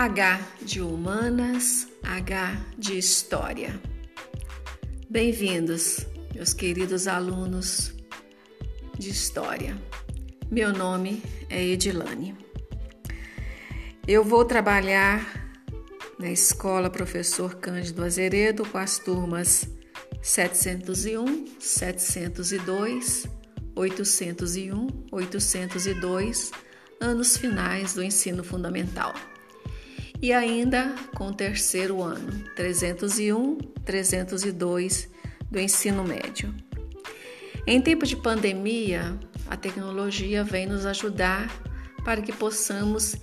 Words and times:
H 0.00 0.40
de 0.62 0.80
Humanas, 0.80 1.86
H 2.02 2.58
de 2.78 2.96
História. 2.96 3.78
Bem-vindos, 5.10 6.06
meus 6.34 6.54
queridos 6.54 7.06
alunos 7.06 7.92
de 8.98 9.10
História. 9.10 9.76
Meu 10.50 10.72
nome 10.72 11.22
é 11.50 11.62
Edilane. 11.62 12.34
Eu 14.08 14.24
vou 14.24 14.42
trabalhar 14.42 15.54
na 16.18 16.30
Escola 16.30 16.88
Professor 16.88 17.56
Cândido 17.56 18.02
Azeredo 18.02 18.64
com 18.64 18.78
as 18.78 18.98
turmas 18.98 19.68
701, 20.22 21.58
702, 21.58 23.28
801, 23.76 24.86
802, 25.12 26.52
anos 27.02 27.36
finais 27.36 27.92
do 27.92 28.02
ensino 28.02 28.42
fundamental 28.42 29.12
e 30.22 30.32
ainda 30.32 30.94
com 31.14 31.28
o 31.28 31.34
terceiro 31.34 32.02
ano, 32.02 32.44
301, 32.54 33.56
302 33.84 35.08
do 35.50 35.58
ensino 35.58 36.04
médio. 36.04 36.54
Em 37.66 37.80
tempo 37.80 38.06
de 38.06 38.16
pandemia, 38.16 39.18
a 39.48 39.56
tecnologia 39.56 40.44
vem 40.44 40.66
nos 40.66 40.86
ajudar 40.86 41.50
para 42.04 42.20
que 42.22 42.32
possamos 42.32 43.16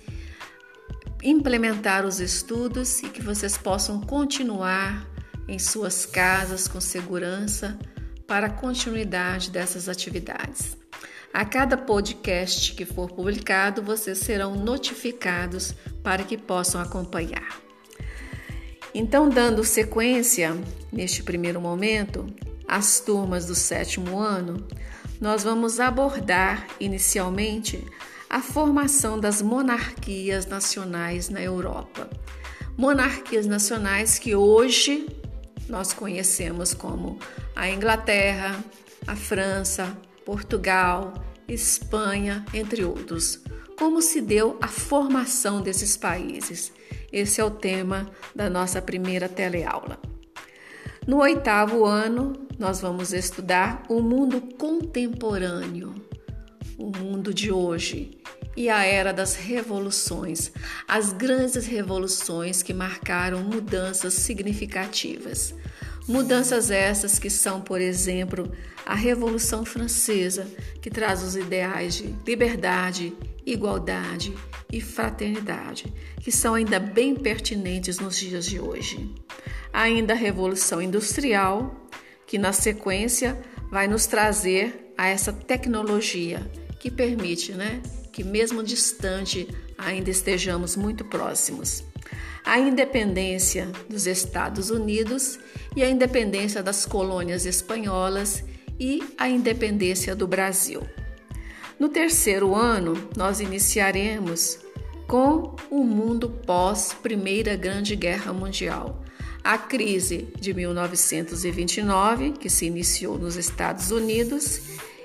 implementar 1.22 2.06
os 2.06 2.20
estudos 2.20 3.02
e 3.02 3.08
que 3.08 3.22
vocês 3.22 3.58
possam 3.58 4.00
continuar 4.00 5.06
em 5.48 5.58
suas 5.58 6.06
casas 6.06 6.68
com 6.68 6.80
segurança 6.80 7.78
para 8.26 8.46
a 8.46 8.50
continuidade 8.50 9.50
dessas 9.50 9.88
atividades. 9.88 10.76
A 11.32 11.44
cada 11.44 11.76
podcast 11.76 12.74
que 12.74 12.84
for 12.84 13.10
publicado, 13.10 13.82
vocês 13.82 14.18
serão 14.18 14.54
notificados 14.56 15.74
para 16.02 16.24
que 16.24 16.36
possam 16.36 16.80
acompanhar. 16.80 17.60
Então, 18.94 19.28
dando 19.28 19.62
sequência 19.62 20.56
neste 20.92 21.22
primeiro 21.22 21.60
momento, 21.60 22.26
as 22.66 23.00
turmas 23.00 23.46
do 23.46 23.54
sétimo 23.54 24.18
ano, 24.18 24.66
nós 25.20 25.44
vamos 25.44 25.78
abordar 25.78 26.66
inicialmente 26.80 27.84
a 28.28 28.40
formação 28.40 29.18
das 29.18 29.40
monarquias 29.40 30.46
nacionais 30.46 31.28
na 31.28 31.40
Europa. 31.40 32.08
Monarquias 32.76 33.46
nacionais 33.46 34.18
que 34.18 34.34
hoje 34.34 35.06
nós 35.68 35.92
conhecemos 35.92 36.72
como 36.74 37.18
a 37.54 37.68
Inglaterra, 37.68 38.62
a 39.06 39.16
França, 39.16 39.96
Portugal, 40.28 41.14
Espanha, 41.48 42.44
entre 42.52 42.84
outros. 42.84 43.42
Como 43.78 44.02
se 44.02 44.20
deu 44.20 44.58
a 44.60 44.68
formação 44.68 45.62
desses 45.62 45.96
países? 45.96 46.70
Esse 47.10 47.40
é 47.40 47.44
o 47.44 47.50
tema 47.50 48.06
da 48.34 48.50
nossa 48.50 48.82
primeira 48.82 49.26
teleaula. 49.26 49.98
No 51.06 51.20
oitavo 51.20 51.86
ano, 51.86 52.34
nós 52.58 52.78
vamos 52.82 53.14
estudar 53.14 53.84
o 53.88 54.02
mundo 54.02 54.42
contemporâneo, 54.58 55.94
o 56.76 56.94
mundo 56.94 57.32
de 57.32 57.50
hoje 57.50 58.20
e 58.58 58.68
a 58.68 58.84
era 58.84 59.12
das 59.12 59.36
revoluções, 59.36 60.50
as 60.88 61.12
grandes 61.12 61.64
revoluções 61.64 62.60
que 62.60 62.74
marcaram 62.74 63.40
mudanças 63.40 64.14
significativas. 64.14 65.54
Mudanças 66.08 66.68
essas 66.68 67.20
que 67.20 67.30
são, 67.30 67.60
por 67.60 67.80
exemplo, 67.80 68.50
a 68.84 68.96
Revolução 68.96 69.64
Francesa, 69.64 70.44
que 70.82 70.90
traz 70.90 71.22
os 71.22 71.36
ideais 71.36 71.94
de 71.94 72.12
liberdade, 72.26 73.16
igualdade 73.46 74.34
e 74.72 74.80
fraternidade, 74.80 75.94
que 76.20 76.32
são 76.32 76.54
ainda 76.54 76.80
bem 76.80 77.14
pertinentes 77.14 78.00
nos 78.00 78.16
dias 78.16 78.44
de 78.44 78.58
hoje. 78.58 79.08
Ainda 79.72 80.14
a 80.14 80.16
Revolução 80.16 80.82
Industrial, 80.82 81.88
que 82.26 82.38
na 82.38 82.52
sequência 82.52 83.40
vai 83.70 83.86
nos 83.86 84.06
trazer 84.06 84.92
a 84.98 85.06
essa 85.06 85.32
tecnologia 85.32 86.44
que 86.80 86.90
permite, 86.90 87.52
né, 87.52 87.80
que 88.18 88.24
mesmo 88.24 88.64
distante 88.64 89.46
ainda 89.78 90.10
estejamos 90.10 90.74
muito 90.74 91.04
próximos 91.04 91.84
a 92.44 92.58
independência 92.58 93.70
dos 93.88 94.08
Estados 94.08 94.70
Unidos 94.70 95.38
e 95.76 95.84
a 95.84 95.88
independência 95.88 96.60
das 96.60 96.84
colônias 96.84 97.46
espanholas 97.46 98.42
e 98.80 99.04
a 99.16 99.28
independência 99.28 100.16
do 100.16 100.26
Brasil. 100.26 100.82
No 101.78 101.88
terceiro 101.88 102.56
ano, 102.56 103.08
nós 103.16 103.38
iniciaremos 103.38 104.58
com 105.06 105.54
o 105.70 105.84
mundo 105.84 106.28
pós 106.44 106.92
Primeira 106.92 107.54
Grande 107.54 107.94
Guerra 107.94 108.32
Mundial. 108.32 109.04
A 109.44 109.56
crise 109.56 110.26
de 110.40 110.52
1929, 110.52 112.32
que 112.32 112.50
se 112.50 112.66
iniciou 112.66 113.16
nos 113.16 113.36
Estados 113.36 113.92
Unidos, 113.92 114.60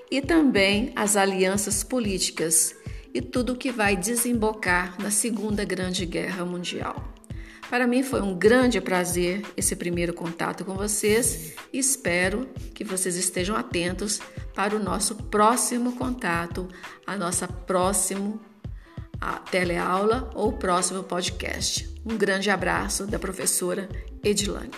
e 0.10 0.20
também 0.20 0.92
as 0.96 1.16
alianças 1.16 1.84
políticas 1.84 2.76
e 3.14 3.22
tudo 3.22 3.54
o 3.54 3.56
que 3.56 3.72
vai 3.72 3.96
desembocar 3.96 4.96
na 5.02 5.12
Segunda 5.12 5.64
Grande 5.64 6.06
Guerra 6.06 6.44
Mundial. 6.44 7.14
Para 7.70 7.88
mim 7.88 8.04
foi 8.04 8.22
um 8.22 8.36
grande 8.36 8.80
prazer 8.80 9.42
esse 9.58 9.76
primeiro 9.76 10.14
contato 10.14 10.64
com 10.64 10.76
vocês 10.76 11.54
e 11.72 11.80
espero 11.80 12.48
que 12.74 12.84
vocês 12.84 13.16
estejam 13.16 13.56
atentos 13.56 14.20
para 14.54 14.76
o 14.76 14.80
nosso 14.80 15.16
próximo 15.16 15.96
contato, 15.96 16.68
a 17.06 17.18
nossa 17.18 17.48
próxima 17.48 18.40
teleaula 19.50 20.30
ou 20.36 20.54
próximo 20.54 21.04
podcast. 21.04 21.90
Um 22.06 22.18
grande 22.18 22.50
abraço 22.50 23.08
da 23.08 23.18
professora 23.18 23.88
Edilane. 24.24 24.72